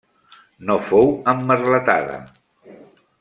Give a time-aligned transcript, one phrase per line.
[0.69, 2.17] No fou emmerletada.